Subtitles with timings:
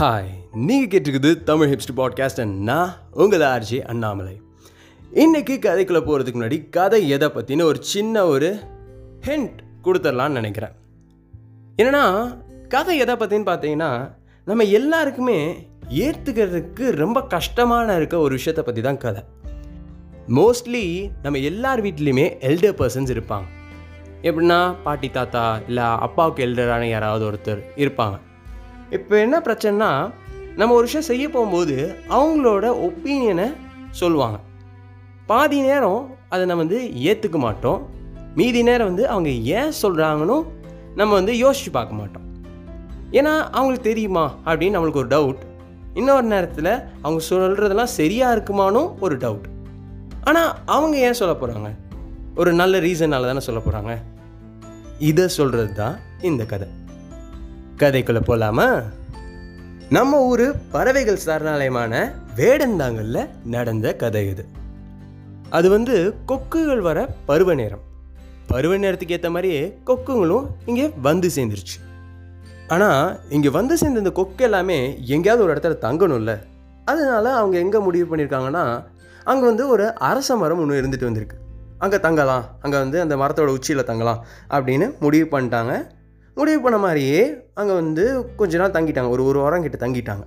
[0.00, 4.40] Hi நீங்கள் கேட்டிருக்குது Tamil ஹிப்ஸ்ட் podcast நான் உங்கள் ஆர்ஜி அண்ணாமலை.
[5.14, 8.60] இன்றைக்கி கதைக்குள்ளே போகிறதுக்கு முன்னாடி கதை எதை பற்றின ஒரு சின்ன ஒரு
[9.20, 10.70] ஹிண்ட் கொடுத்துடலான்னு நினைக்கிறேன்.
[11.76, 12.36] என்னென்னா
[12.68, 14.12] கதை எதை பற்றின்னு பார்த்தீங்கன்னா
[14.44, 19.22] நம்ம எல்லாருக்குமே ஏற்றுக்கிறதுக்கு ரொம்ப கஷ்டமான இருக்க ஒரு விஷயத்தை பற்றி தான் கதை.
[20.28, 23.44] மோஸ்ட்லி நம்ம எல்லார் வீட்லேயுமே எல்டர் பர்சன்ஸ் இருப்பாங்க.
[24.22, 28.18] எப்படின்னா பாட்டி தாத்தா இல்லை அப்பாவுக்கு எல்டரான யாராவது ஒருத்தர் இருப்பாங்க.
[28.96, 29.90] இப்போ என்ன பிரச்சனைனா
[30.56, 31.74] நம்ம ஒரு விஷயம் செய்ய போகும்போது
[32.16, 33.46] அவங்களோட ஒப்பீனியனை
[33.90, 34.38] சொல்லுவாங்க.
[35.26, 36.80] பாதி நேரம் அதை நம்ம வந்து
[37.10, 37.80] ஏற்றுக்க மாட்டோம்.
[38.34, 40.38] மீதி நேரம் வந்து அவங்க ஏன் சொல்கிறாங்கன்னு
[40.94, 42.24] நம்ம வந்து யோசித்து பார்க்க மாட்டோம்.
[43.12, 45.42] ஏன்னா அவங்களுக்கு தெரியுமா அப்படின்னு நம்மளுக்கு ஒரு டவுட்
[45.94, 49.46] இன்னொரு நேரத்தில் அவங்க சொல்கிறதெல்லாம் சரியாக இருக்குமானும் ஒரு டவுட்
[50.24, 51.70] ஆனால் அவங்க ஏன் சொல்ல போகிறாங்க
[52.34, 53.92] ஒரு நல்ல ரீசனால் தானே சொல்ல போகிறாங்க
[54.98, 56.68] இதை சொல்கிறது தான் இந்த கதை.
[57.80, 58.66] கதைக்குள்ளே போகலாமா
[59.88, 61.92] நம்ம ஊர் பறவைகள் சரணாலயமான
[62.36, 64.44] வேடந்தாங்கல்ல நடந்த கதை இது.
[65.50, 67.84] அது வந்து கொக்குகள் வர பருவ நேரம்.
[68.46, 71.76] பருவ நேரத்துக்கு ஏற்ற மாதிரியே கொக்குங்களும் இங்கே வந்து சேர்ந்துருச்சு.
[72.68, 76.34] ஆனால் இங்கே வந்து சேர்ந்த இந்த கொக்கு எல்லாமே எங்கேயாவது ஒரு இடத்துல தங்கணும்ல.
[76.84, 78.64] அதனால அவங்க எங்கே முடிவு பண்ணியிருக்காங்கன்னா
[79.24, 81.38] அங்கே வந்து ஒரு அரச மரம் ஒன்று இருந்துட்டு வந்திருக்கு.
[81.78, 82.44] அங்கே தங்கலாம்.
[82.60, 85.96] அங்கே வந்து அந்த மரத்தோட உச்சியில் தங்கலாம் அப்படின்னு முடிவு பண்ணிட்டாங்க
[86.38, 87.20] முடிவு பண்ண மாதிரியே
[87.60, 88.04] அங்கே வந்து
[88.40, 89.10] கொஞ்ச நாள் தங்கிட்டாங்க.
[89.14, 90.24] ஒரு ஒரு வாரம் கிட்ட தங்கிட்டாங்க.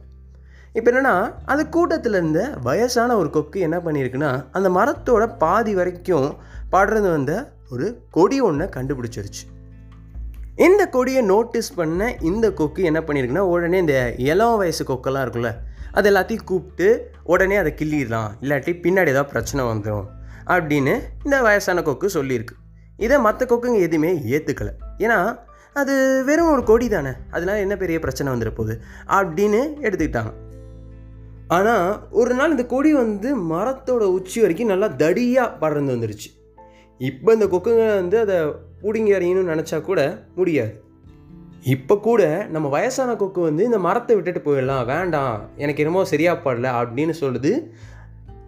[0.77, 1.15] இப்போ என்னென்னா
[1.51, 6.29] அந்த கூட்டத்தில் இருந்த வயசான ஒரு கொக்கு என்ன பண்ணியிருக்குன்னா அந்த மரத்தோட பாதி வரைக்கும்
[6.73, 7.33] படுறது வந்த
[7.73, 7.87] ஒரு
[8.17, 9.43] கொடி ஒன்றை கண்டுபிடிச்சிருச்சு.
[10.67, 13.97] இந்த கொடியை நோட்டீஸ் பண்ண இந்த கொக்கு என்ன பண்ணியிருக்குன்னா உடனே இந்த
[14.29, 15.51] இளம் வயசு கொக்கெல்லாம் இருக்குல்ல
[15.97, 16.87] அது எல்லாத்தையும் கூப்பிட்டு
[17.33, 18.31] உடனே அதை கிள்ளிடலாம்.
[18.43, 20.07] இல்லாட்டி பின்னாடி ஏதாவது பிரச்சனை வந்துடும்
[20.53, 22.55] அப்படின்னு இந்த வயசான கொக்கு சொல்லியிருக்கு.
[23.05, 24.73] இதை மற்ற கொக்குங்க எதுவுமே ஏற்றுக்கலை
[25.05, 25.19] ஏன்னா
[25.73, 27.09] அது வெறும் ஒரு கொடி தானே?
[27.31, 28.81] அதனால என்ன பெரிய பிரச்சனை வந்துட போகுது?
[29.07, 30.31] அப்படின்னு எடுத்துக்கிட்டாங்க.
[31.47, 36.29] ஆனால் ஒரு நாள் இந்த கொடி வந்து மரத்தோட உச்சி வரைக்கும் நல்லா தடியாக படர்ந்து வந்துருச்சு.
[36.97, 38.35] இப்போ இந்த கொக்குங்க வந்து அதை
[38.81, 40.81] பிடுங்கி அறியணும்னு நினச்சா கூட முடியாது.
[41.63, 46.67] இப்போ கூட நம்ம வயசான கொக்கு வந்து இந்த மரத்தை விட்டுட்டு போயிடலாம் வேண்டாம் எனக்கு என்னமோ சரியாக படல
[46.81, 47.51] அப்படின்னு சொல்லுது.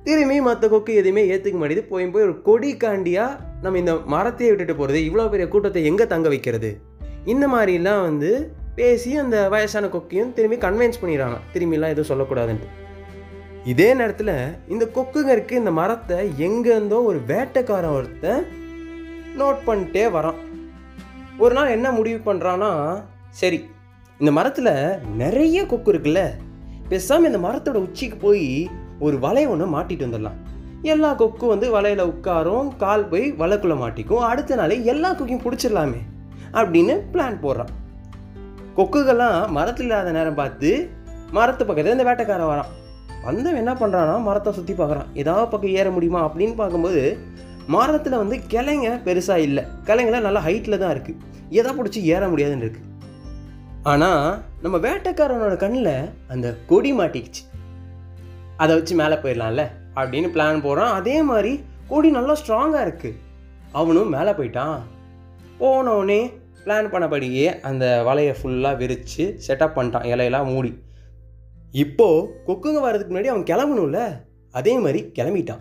[0.04, 4.76] திரும்பி மற்ற கொக்கு எதுவுமே ஏற்றுக்க மாட்டேது போய் போய் ஒரு கொடி காண்டியாக நம்ம இந்த மரத்தையே விட்டுட்டு
[4.76, 6.72] போகிறது இவ்வளோ பெரிய கூட்டத்தை எங்கே தங்க வைக்கிறது?
[7.32, 8.30] இந்த மாதிரிலாம் வந்து
[8.78, 11.38] பேசி அந்த வயசான கொக்கையும் திரும்பி கன்வின்ஸ் பண்ணிடுறாங்க.
[11.54, 12.70] திரும்பிலாம் எதுவும் சொல்லக்கூடாதுன்ட்டு.
[13.72, 14.32] இதே நேரத்தில்
[14.74, 16.18] இந்த கொக்குங்கருக்கு இந்த மரத்தை
[16.48, 18.44] எங்கேருந்தோ ஒரு வேட்டைக்காரன் ஒருத்தன்
[19.42, 20.40] நோட் பண்ணிட்டே வரான்.
[21.44, 22.72] ஒரு நாள் என்ன முடிவு பண்ணுறான்னா
[23.42, 23.60] சரி
[24.20, 24.74] இந்த மரத்தில்
[25.22, 26.24] நிறைய கொக்கு இருக்குல்ல
[26.90, 28.48] பேசாமல் இந்த மரத்தோட உச்சிக்கு போய்
[29.00, 30.40] ஒரு வலை ஒன்று மாட்டிட்டு வந்துடலாம்.
[30.94, 34.26] எல்லா கொக்கும் வந்து வலையில் உட்காரும் கால் போய் வலைக்குள்ளே மாட்டிக்கும்.
[34.32, 36.02] அடுத்த நாளே எல்லா கொக்கையும் பிடிச்சிடலாமே.
[36.60, 37.72] அப்படின்னு பிளான் போடுறான்.
[38.78, 40.70] கொக்குகள்லாம் மரத்தில் இல்லாத நேரம் பார்த்து
[41.38, 42.72] மரத்து பக்கத்தில் இந்த வேட்டைக்காரன் வரான்.
[43.26, 47.04] வந்தவன் என்ன பண்ணுறான்னா மரத்தை சுற்றி பார்க்குறான் ஏதாவது பக்கம் ஏற முடியுமா அப்படின்னு பார்க்கும்போது
[47.76, 49.64] மரத்தில் வந்து கிளைங்க பெருசாக இல்லை.
[49.88, 51.22] கிளைங்கெல்லாம் நல்லா ஹைட்டில் தான் இருக்குது
[51.60, 52.90] எதை பிடிச்சி ஏற முடியாதுன்னு இருக்குது
[53.92, 54.26] ஆனால்
[54.64, 55.96] நம்ம வேட்டைக்காரனோட கண்ணில்
[56.34, 57.44] அந்த கொடி மாட்டிக்கிச்சு.
[58.64, 59.64] அதை வச்சு மேலே போயிடலாம்ல
[60.00, 60.94] அப்படின்னு பிளான் போடுறான்.
[61.00, 61.54] அதே மாதிரி
[61.92, 63.20] கொடி நல்லா ஸ்ட்ராங்காக இருக்குது
[63.80, 64.78] அவனும் மேலே போயிட்டான்.
[65.60, 66.22] போனவுடனே
[66.66, 70.08] பிளான் பண்ணபடியே அந்த வலையை ஃபுல்லாக விரித்து செட்டப் பண்ணிட்டான்.
[70.12, 70.80] இலையெல்லாம் மூடி.
[71.72, 74.22] இப்போது கொக்குங்க வர்றதுக்கு முன்னாடி அவன் கிளம்பணும்ல?
[74.52, 75.60] அதே மாதிரி கிளம்பிட்டான்.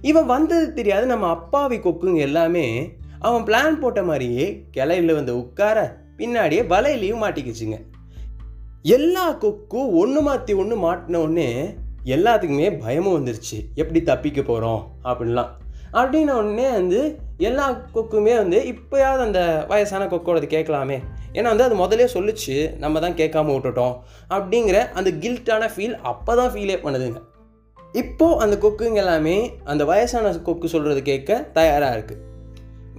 [0.00, 1.06] இவன் வந்தது தெரியாது.
[1.06, 7.80] நம்ம அப்பாவி கொக்குங்க எல்லாமே அவன் பிளான் போட்ட மாதிரியே கிளையில வந்து உட்கார பின்னாடியே வலையிலையும் மாட்டிக்கிச்சுங்க.
[8.82, 11.74] எல்லா கொக்கும் ஒன்று மாற்றி ஒன்று மாட்டின உடனே
[12.04, 13.74] எல்லாத்துக்குமே பயமும் வந்துருச்சு.
[13.74, 15.48] எப்படி தப்பிக்க போகிறோம் அப்படின்லாம்.
[15.92, 17.00] அப்படின்ன உடனே வந்து
[17.48, 20.98] எல்லா கொக்குமே வந்து இப்போயாவது அந்த வயசான கொக்கோடது கேட்கலாமே.
[21.36, 23.94] ஏன்னா வந்து அது முதலே சொல்லிச்சு நம்ம தான் கேட்காம விட்டுட்டோம்
[24.34, 27.20] அப்படிங்கிற அந்த கில்ட்டான ஃபீல் அப்போ தான் ஃபீலே பண்ணுதுங்க.
[28.02, 32.20] இப்போது அந்த கொக்குங்க எல்லாமே அந்த வயசான கொக்கு சொல்கிறது கேட்க தயாராக இருக்குது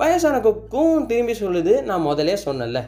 [0.02, 2.82] வயசான கொக்கும் திரும்பி சொல்லுது நான் முதலே சொன்னேன்ல.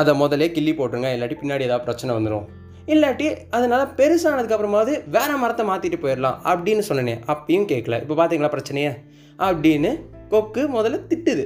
[0.00, 2.46] அதை முதலே கிள்ளி போட்டுருங்க இல்லாட்டி பின்னாடி ஏதாவது பிரச்சனை வந்துடும்
[2.88, 8.92] இல்லாட்டி அதனால் பெருசானதுக்கப்புறமாவது வேறு மரத்தை மாற்றிட்டு போயிடலாம் அப்படின்னு சொன்னேன் அப்பயும் கேட்கல இப்போ பார்த்தீங்களா பிரச்சனையே?
[9.38, 9.90] அப்படின்னு
[10.28, 11.44] கொக்கு முதல்ல திட்டுது.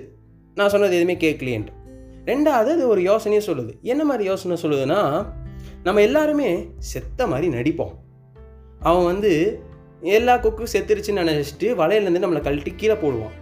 [0.55, 1.81] நான் சொன்னது எதுவுமே கேட்கலையேன்ட்டு
[2.25, 3.73] ரெண்டாவது அது ஒரு யோசனையும் சொல்லுது.
[3.83, 5.27] என்ன மாதிரி யோசனை சொல்லுதுன்னா
[5.83, 7.95] நம்ம எல்லாருமே செத்த மாதிரி நடிப்போம்.
[8.81, 9.61] அவன் வந்து
[10.01, 13.35] எல்லா கொக்கும் செத்துருச்சுன்னு நினச்சிட்டு வலையிலேருந்து நம்மளை கழட்டி கீழே போடுவான்.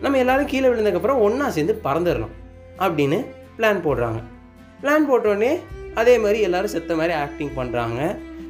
[0.00, 2.34] நம்ம எல்லாரும் கீழே விழுந்ததுக்கப்புறம் ஒன்றா சேர்ந்து பறந்துடணும்
[2.78, 3.24] அப்படின்னு
[3.58, 4.20] பிளான் போடுறாங்க.
[4.82, 5.58] பிளான் போட்டோடனே
[5.98, 8.00] அதே மாதிரி எல்லோரும் செத்த மாதிரி ஆக்டிங் பண்ணுறாங்க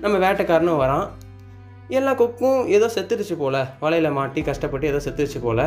[0.01, 1.09] நம்ம வேட்டைக்காரனும் வரான்.
[1.89, 3.59] எல்லா கொக்கும் ஏதோ செத்துருச்சு போல்.
[3.81, 5.63] வலையில் மாட்டி கஷ்டப்பட்டு ஏதோ செத்துருச்சு போல்.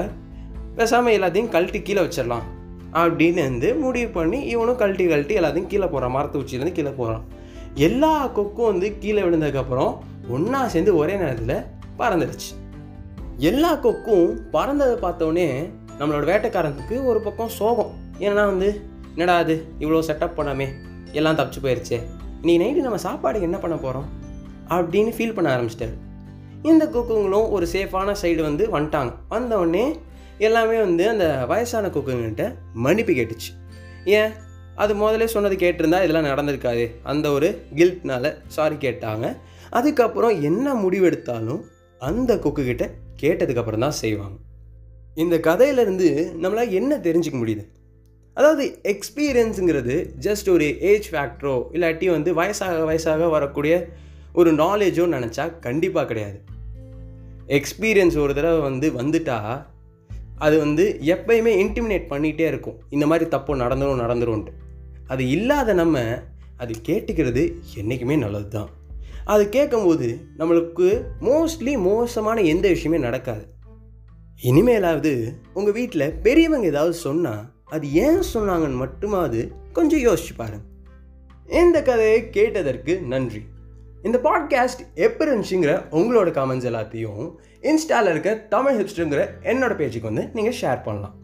[0.76, 2.48] பேசாமல் எல்லாத்தையும் கழட்டி கீழே வச்சிடலாம்.
[2.94, 7.24] அப்படின்னு வந்து முடிவு பண்ணி இவனும் கழட்டி கழட்டி எல்லாத்தையும் கீழே போகிறான் மரத்து உச்சியிலேருந்து கீழே போகிறான்
[7.74, 9.98] எல்லா கொக்கும் வந்து கீழே விழுந்ததுக்கப்புறம்
[10.28, 11.62] ஒன்றா சேர்ந்து ஒரே நேரத்தில்
[12.00, 12.50] பறந்துடுச்சு.
[13.38, 15.48] எல்லா கொக்கும் பறந்ததை பார்த்தோன்னே
[16.00, 17.92] நம்மளோட வேட்டைக்காரனுக்கு ஒரு பக்கம் சோகம்.
[18.20, 18.70] ஏன்னா வந்து?
[19.16, 19.56] என்னடா அது?
[19.80, 20.68] இவ்வளோ செட்டப் பண்ணாமே.
[21.12, 22.02] எல்லாம் தப்பிச்சு போயிடுச்சே
[22.42, 24.06] நீ நைட்டு நம்ம சாப்பாடுக்கு என்ன பண்ண போகிறோம்
[24.68, 25.94] அப்படின்னு ஃபீல் பண்ண ஆரம்பிச்சிட்டாரு.
[26.64, 29.14] இந்த கொக்குங்களும் ஒரு சேஃபான சைடு வந்து வந்துட்டாங்க.
[29.30, 30.00] வந்தவுடனே
[30.38, 33.70] எல்லாமே வந்து அந்த வயசான கொக்குங்கிட்ட மன்னிப்பு கேட்டுச்சு.
[34.06, 34.30] ஏன்?
[34.76, 36.92] அது முதலே சொன்னது கேட்டிருந்தா இதெல்லாம் நடந்திருக்காது.
[37.04, 39.38] அந்த ஒரு கில்ட்னால சாரி கேட்டாங்க.
[39.70, 41.62] அதுக்கப்புறம் என்ன முடிவெடுத்தாலும்
[42.00, 42.76] அந்த கொக்கு
[43.22, 44.36] கேட்டதுக்கப்புறம் தான் செய்வாங்க.
[45.16, 47.81] இந்த கதையிலேருந்து நம்மளால் என்ன தெரிஞ்சுக்க முடியுது?
[48.34, 53.74] அதாவது எக்ஸ்பீரியன்ஸுங்கிறது ஜஸ்ட் ஒரு ஏஜ் ஃபேக்டரோ இல்லாட்டி வந்து வயசாக வயசாக வரக்கூடிய
[54.34, 56.38] ஒரு நாலேஜோ நினச்சா கண்டிப்பாக கிடையாது.
[57.48, 59.66] எக்ஸ்பீரியன்ஸ் ஒரு தடவை வந்து வந்துட்டா
[60.38, 62.78] அது வந்து எப்பயுமே இன்டிமினேட் பண்ணிகிட்டே இருக்கும்.
[62.90, 64.54] இந்த மாதிரி தப்பு நடந்துரும் நடந்துரும்ன்ட்டு.
[65.08, 66.00] அது இல்லாத நம்ம
[66.58, 67.44] அது கேட்டுக்கிறது
[67.76, 68.70] என்றைக்குமே நல்லது தான்
[69.26, 70.08] அது கேட்கும்போது
[70.38, 70.88] நம்மளுக்கு
[71.22, 73.44] மோஸ்ட்லி மோசமான எந்த விஷயமே நடக்காது.
[74.44, 80.66] இனிமேலாவது உங்கள் வீட்டில் பெரியவங்க ஏதாவது சொன்னால் அது ஏன் சொன்னாங்கன்னு மட்டுமாவது கொஞ்சம் யோசிச்சு பாருங்க.
[81.50, 83.42] இந்த கதையை கேட்டதற்கு நன்றி.
[84.04, 90.56] இந்த பாட்காஸ்ட் எப்போ இருந்துச்சுங்கிற உங்களோட கமெண்ட்ஸ் எல்லாத்தையும் இன்ஸ்டாவில் இருக்க தமிழ் ஹிப்ஸ்டருங்கிற என்னோட பேஜுக்கு வந்து நீங்கள்
[90.62, 91.16] ஷேர் பண்ணலாம்.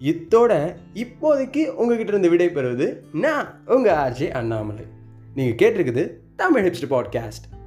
[0.00, 4.84] இத்தோட இப்போதைக்கு உங்ககிட்ட இருந்து விடை பெறுவது நான் உங்கள் ஆர்ஜே அண்ணாமலை.
[5.34, 7.61] நீங்கள் கேட்டிருக்குது தமிழ் ஹிப்ஸ்டர் பாட்காஸ்ட்